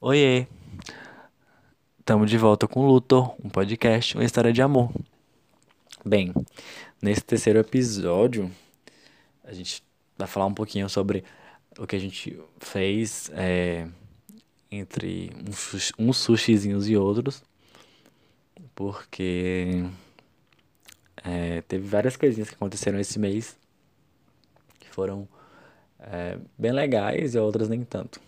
Oiê! 0.00 0.46
Estamos 1.98 2.30
de 2.30 2.38
volta 2.38 2.68
com 2.68 2.86
Luthor, 2.86 3.34
um 3.44 3.48
podcast, 3.48 4.14
uma 4.14 4.22
história 4.22 4.52
de 4.52 4.62
amor. 4.62 4.92
Bem, 6.06 6.32
nesse 7.02 7.22
terceiro 7.22 7.58
episódio, 7.58 8.48
a 9.42 9.52
gente 9.52 9.82
vai 10.16 10.28
falar 10.28 10.46
um 10.46 10.54
pouquinho 10.54 10.88
sobre 10.88 11.24
o 11.76 11.84
que 11.84 11.96
a 11.96 11.98
gente 11.98 12.40
fez 12.60 13.28
é, 13.34 13.88
entre 14.70 15.32
uns, 15.98 16.16
sushizinhos 16.16 16.88
e 16.88 16.96
outros, 16.96 17.42
porque 18.76 19.84
é, 21.24 21.60
teve 21.62 21.88
várias 21.88 22.16
coisinhas 22.16 22.48
que 22.48 22.54
aconteceram 22.54 23.00
esse 23.00 23.18
mês 23.18 23.58
que 24.78 24.88
foram 24.90 25.28
é, 25.98 26.38
bem 26.56 26.70
legais 26.70 27.34
e 27.34 27.38
outras 27.40 27.68
nem 27.68 27.82
tanto. 27.82 28.20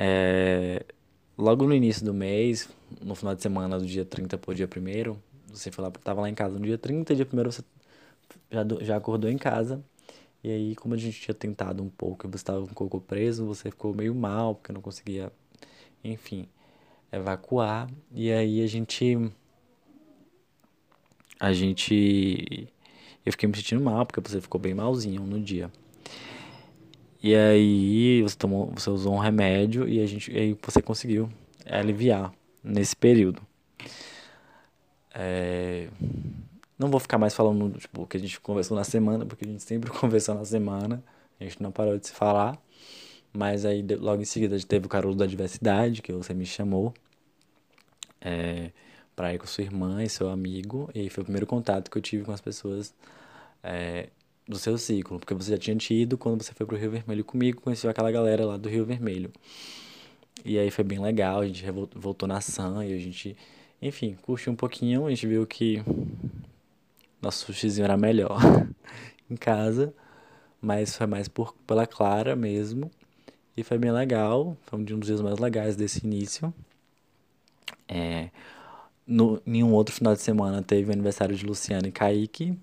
É, 0.00 0.84
logo 1.36 1.66
no 1.66 1.74
início 1.74 2.04
do 2.04 2.14
mês, 2.14 2.68
no 3.02 3.16
final 3.16 3.34
de 3.34 3.42
semana 3.42 3.80
do 3.80 3.84
dia 3.84 4.04
30 4.04 4.38
pro 4.38 4.54
dia 4.54 4.68
1 4.68 5.16
você 5.52 5.72
foi 5.72 5.82
lá, 5.82 5.90
tava 5.90 6.20
lá 6.20 6.28
em 6.28 6.34
casa 6.34 6.56
no 6.56 6.64
dia 6.64 6.78
30, 6.78 7.16
dia 7.16 7.26
1 7.26 7.44
você 7.50 7.64
já, 8.48 8.64
já 8.80 8.96
acordou 8.96 9.28
em 9.28 9.36
casa. 9.36 9.82
E 10.44 10.50
aí, 10.52 10.76
como 10.76 10.94
a 10.94 10.96
gente 10.96 11.20
tinha 11.20 11.34
tentado 11.34 11.82
um 11.82 11.88
pouco 11.88 12.26
e 12.26 12.30
você 12.30 12.36
estava 12.36 12.64
com 12.64 12.70
o 12.70 12.74
coco 12.74 13.00
preso, 13.00 13.44
você 13.44 13.70
ficou 13.72 13.92
meio 13.92 14.14
mal, 14.14 14.54
porque 14.54 14.72
não 14.72 14.80
conseguia, 14.80 15.32
enfim, 16.04 16.46
evacuar. 17.10 17.90
E 18.12 18.30
aí 18.30 18.62
a 18.62 18.66
gente. 18.68 19.32
A 21.40 21.52
gente. 21.52 22.68
Eu 23.26 23.32
fiquei 23.32 23.48
me 23.48 23.56
sentindo 23.56 23.82
mal, 23.82 24.06
porque 24.06 24.20
você 24.20 24.40
ficou 24.40 24.60
bem 24.60 24.74
malzinho 24.74 25.22
no 25.22 25.40
dia. 25.40 25.72
E 27.22 27.34
aí 27.34 28.22
você 28.22 28.36
tomou, 28.36 28.70
você 28.74 28.90
usou 28.90 29.14
um 29.14 29.18
remédio 29.18 29.88
e 29.88 30.00
a 30.00 30.06
gente, 30.06 30.30
e 30.32 30.38
aí 30.38 30.58
você 30.62 30.80
conseguiu 30.80 31.28
aliviar 31.66 32.32
nesse 32.62 32.94
período. 32.94 33.42
É, 35.14 35.88
não 36.78 36.90
vou 36.90 37.00
ficar 37.00 37.18
mais 37.18 37.34
falando 37.34 37.76
tipo, 37.78 38.02
o 38.02 38.06
que 38.06 38.16
a 38.16 38.20
gente 38.20 38.40
conversou 38.40 38.76
na 38.76 38.84
semana, 38.84 39.26
porque 39.26 39.44
a 39.44 39.48
gente 39.48 39.62
sempre 39.62 39.90
conversou 39.98 40.34
na 40.34 40.44
semana, 40.44 41.02
a 41.40 41.44
gente 41.44 41.60
não 41.62 41.72
parou 41.72 41.98
de 41.98 42.06
se 42.06 42.12
falar. 42.12 42.56
Mas 43.32 43.64
aí 43.64 43.84
logo 44.00 44.22
em 44.22 44.24
seguida 44.24 44.54
a 44.54 44.58
gente 44.58 44.68
teve 44.68 44.86
o 44.86 44.88
Carulo 44.88 45.14
da 45.14 45.26
Diversidade, 45.26 46.02
que 46.02 46.12
você 46.12 46.32
me 46.32 46.46
chamou 46.46 46.94
é, 48.20 48.70
para 49.14 49.34
ir 49.34 49.38
com 49.38 49.46
sua 49.46 49.64
irmã 49.64 50.02
e 50.02 50.08
seu 50.08 50.28
amigo. 50.30 50.90
E 50.94 51.10
foi 51.10 51.22
o 51.22 51.24
primeiro 51.24 51.46
contato 51.46 51.90
que 51.90 51.98
eu 51.98 52.02
tive 52.02 52.24
com 52.24 52.32
as 52.32 52.40
pessoas 52.40 52.94
é, 53.62 54.08
do 54.48 54.58
seu 54.58 54.78
ciclo, 54.78 55.18
porque 55.18 55.34
você 55.34 55.50
já 55.52 55.58
tinha 55.58 55.76
tido 55.76 56.16
quando 56.16 56.42
você 56.42 56.52
foi 56.54 56.64
pro 56.64 56.76
Rio 56.76 56.90
Vermelho 56.90 57.22
comigo, 57.24 57.60
conheceu 57.60 57.90
aquela 57.90 58.10
galera 58.10 58.46
lá 58.46 58.56
do 58.56 58.68
Rio 58.68 58.86
Vermelho. 58.86 59.30
E 60.44 60.58
aí 60.58 60.70
foi 60.70 60.84
bem 60.84 60.98
legal, 60.98 61.40
a 61.40 61.46
gente 61.46 61.64
voltou 61.94 62.26
na 62.26 62.40
Sam 62.40 62.84
e 62.86 62.94
a 62.94 62.98
gente, 62.98 63.36
enfim, 63.82 64.16
curtiu 64.22 64.52
um 64.52 64.56
pouquinho, 64.56 65.06
a 65.06 65.10
gente 65.10 65.26
viu 65.26 65.46
que 65.46 65.82
nosso 67.20 67.44
sushizinho 67.44 67.84
era 67.84 67.96
melhor 67.96 68.40
em 69.28 69.36
casa, 69.36 69.92
mas 70.60 70.96
foi 70.96 71.06
mais 71.06 71.28
por, 71.28 71.54
pela 71.66 71.86
Clara 71.86 72.34
mesmo. 72.34 72.90
E 73.56 73.62
foi 73.64 73.76
bem 73.76 73.90
legal, 73.90 74.56
foi 74.62 74.78
um 74.78 74.84
dos 74.84 75.06
dias 75.06 75.20
mais 75.20 75.38
legais 75.38 75.76
desse 75.76 76.06
início. 76.06 76.54
É, 77.88 78.30
no, 79.06 79.42
nenhum 79.44 79.72
outro 79.72 79.94
final 79.94 80.14
de 80.14 80.22
semana 80.22 80.62
teve 80.62 80.90
o 80.90 80.92
aniversário 80.92 81.34
de 81.34 81.44
Luciano 81.44 81.88
e 81.88 81.92
Kaique, 81.92 82.56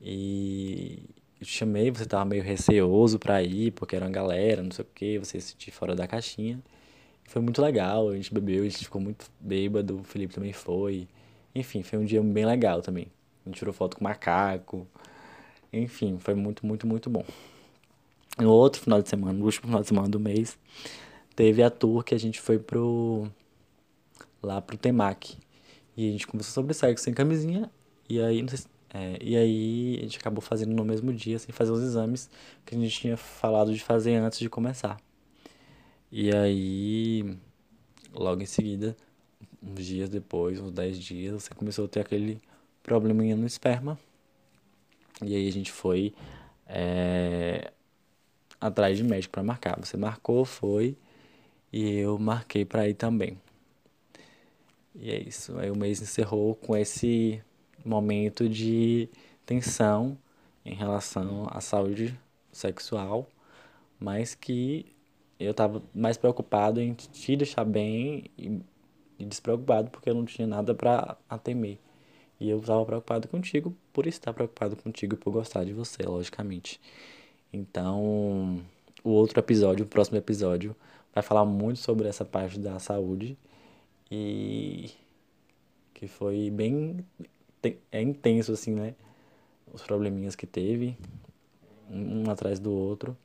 e 0.00 1.02
eu 1.40 1.46
te 1.46 1.52
chamei, 1.52 1.90
você 1.90 2.04
tava 2.04 2.24
meio 2.24 2.42
receoso 2.42 3.18
pra 3.18 3.42
ir, 3.42 3.72
porque 3.72 3.94
era 3.96 4.04
uma 4.04 4.10
galera, 4.10 4.62
não 4.62 4.70
sei 4.70 4.84
o 4.84 4.88
que, 4.94 5.18
você 5.18 5.40
se 5.40 5.52
sentir 5.52 5.70
fora 5.70 5.94
da 5.94 6.06
caixinha. 6.06 6.60
Foi 7.24 7.42
muito 7.42 7.60
legal, 7.60 8.08
a 8.08 8.16
gente 8.16 8.32
bebeu, 8.32 8.62
a 8.62 8.68
gente 8.68 8.84
ficou 8.84 9.00
muito 9.00 9.30
bêbado, 9.38 9.98
o 9.98 10.02
Felipe 10.02 10.34
também 10.34 10.52
foi. 10.52 11.06
Enfim, 11.54 11.82
foi 11.82 11.98
um 11.98 12.04
dia 12.04 12.22
bem 12.22 12.46
legal 12.46 12.80
também. 12.82 13.08
A 13.44 13.48
gente 13.48 13.58
tirou 13.58 13.72
foto 13.72 13.96
com 13.96 14.04
macaco. 14.04 14.86
Enfim, 15.72 16.18
foi 16.18 16.34
muito, 16.34 16.66
muito, 16.66 16.86
muito 16.86 17.10
bom. 17.10 17.24
No 18.38 18.50
outro 18.50 18.80
final 18.80 19.02
de 19.02 19.08
semana, 19.08 19.32
no 19.32 19.44
último 19.44 19.66
final 19.66 19.82
de 19.82 19.88
semana 19.88 20.08
do 20.08 20.18
mês, 20.18 20.58
teve 21.36 21.62
a 21.62 21.70
tour 21.70 22.02
que 22.02 22.14
a 22.14 22.18
gente 22.18 22.40
foi 22.40 22.58
pro. 22.58 23.28
lá 24.42 24.60
pro 24.60 24.76
Temac. 24.76 25.36
E 25.96 26.08
a 26.08 26.12
gente 26.12 26.26
conversou 26.26 26.54
sobre 26.54 26.72
sexo 26.74 27.04
sem 27.04 27.12
camisinha. 27.12 27.70
E 28.08 28.20
aí, 28.20 28.40
não 28.40 28.48
sei 28.48 28.58
se 28.58 28.66
é, 28.92 29.18
e 29.20 29.36
aí 29.36 29.96
a 29.98 30.02
gente 30.02 30.18
acabou 30.18 30.40
fazendo 30.40 30.74
no 30.74 30.84
mesmo 30.84 31.12
dia, 31.12 31.38
sem 31.38 31.52
fazer 31.52 31.72
os 31.72 31.82
exames 31.82 32.30
que 32.64 32.74
a 32.74 32.78
gente 32.78 32.98
tinha 32.98 33.16
falado 33.16 33.72
de 33.72 33.80
fazer 33.80 34.14
antes 34.14 34.38
de 34.38 34.48
começar. 34.48 34.98
E 36.10 36.34
aí, 36.34 37.36
logo 38.14 38.40
em 38.42 38.46
seguida, 38.46 38.96
uns 39.62 39.84
dias 39.84 40.08
depois, 40.08 40.58
uns 40.58 40.72
10 40.72 40.98
dias, 40.98 41.42
você 41.42 41.54
começou 41.54 41.84
a 41.84 41.88
ter 41.88 42.00
aquele 42.00 42.40
probleminha 42.82 43.36
no 43.36 43.46
esperma. 43.46 43.98
E 45.22 45.34
aí 45.34 45.48
a 45.48 45.52
gente 45.52 45.70
foi 45.70 46.14
é, 46.66 47.72
atrás 48.60 48.96
de 48.96 49.04
médico 49.04 49.32
para 49.32 49.42
marcar. 49.42 49.78
Você 49.80 49.96
marcou, 49.96 50.44
foi, 50.44 50.96
e 51.72 51.98
eu 51.98 52.18
marquei 52.18 52.64
para 52.64 52.88
ir 52.88 52.94
também. 52.94 53.38
E 54.94 55.10
é 55.10 55.20
isso. 55.20 55.58
Aí 55.58 55.70
o 55.70 55.76
mês 55.76 56.00
encerrou 56.00 56.54
com 56.54 56.76
esse 56.76 57.42
momento 57.84 58.48
de 58.48 59.08
tensão 59.46 60.16
em 60.64 60.74
relação 60.74 61.46
à 61.50 61.60
saúde 61.60 62.18
sexual, 62.52 63.26
mas 63.98 64.34
que 64.34 64.86
eu 65.38 65.52
estava 65.52 65.82
mais 65.94 66.16
preocupado 66.16 66.80
em 66.80 66.94
te 66.94 67.36
deixar 67.36 67.64
bem 67.64 68.24
e, 68.36 68.60
e 69.18 69.24
despreocupado 69.24 69.90
porque 69.90 70.10
eu 70.10 70.14
não 70.14 70.24
tinha 70.24 70.46
nada 70.46 70.74
para 70.74 71.16
temer. 71.42 71.78
E 72.40 72.48
eu 72.48 72.58
estava 72.58 72.84
preocupado 72.84 73.28
contigo 73.28 73.74
por 73.92 74.06
estar 74.06 74.32
preocupado 74.32 74.76
contigo 74.76 75.14
e 75.14 75.18
por 75.18 75.32
gostar 75.32 75.64
de 75.64 75.72
você, 75.72 76.02
logicamente. 76.04 76.80
Então, 77.52 78.62
o 79.02 79.10
outro 79.10 79.40
episódio, 79.40 79.84
o 79.84 79.88
próximo 79.88 80.18
episódio, 80.18 80.76
vai 81.14 81.22
falar 81.22 81.44
muito 81.44 81.78
sobre 81.80 82.06
essa 82.08 82.24
parte 82.24 82.58
da 82.58 82.78
saúde 82.78 83.36
e 84.10 84.90
que 85.94 86.06
foi 86.06 86.50
bem 86.50 87.04
é 87.90 88.02
intenso, 88.02 88.52
assim, 88.52 88.72
né? 88.72 88.94
Os 89.72 89.82
probleminhas 89.82 90.34
que 90.34 90.46
teve, 90.46 90.96
um 91.90 92.30
atrás 92.30 92.58
do 92.58 92.72
outro, 92.72 93.16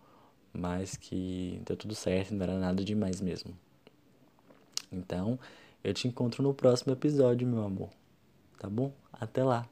mas 0.53 0.95
que 0.97 1.61
deu 1.66 1.75
tudo 1.75 1.95
certo, 1.95 2.33
não 2.33 2.44
era 2.44 2.57
nada 2.57 2.83
demais 2.83 3.21
mesmo. 3.21 3.57
Então, 4.91 5.39
eu 5.83 5.94
te 5.94 6.07
encontro 6.07 6.44
no 6.44 6.53
próximo 6.53 6.94
episódio, 6.94 7.47
meu 7.47 7.63
amor. 7.63 7.89
Tá 8.59 8.69
bom? 8.69 8.94
Até 9.11 9.44
lá! 9.44 9.67